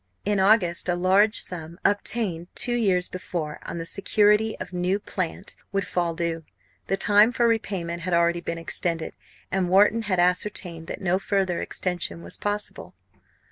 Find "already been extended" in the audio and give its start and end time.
8.15-9.13